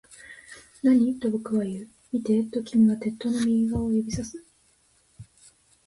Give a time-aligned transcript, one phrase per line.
[0.81, 1.19] 何？
[1.19, 1.89] と僕は言う。
[2.11, 4.43] 見て、と君は鉄塔の右側を指差す